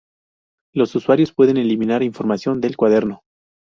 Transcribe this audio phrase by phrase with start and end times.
[0.73, 3.21] Los usuarios pueden eliminar información del "Cuaderno".